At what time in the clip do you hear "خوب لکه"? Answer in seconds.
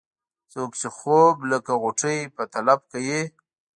0.97-1.73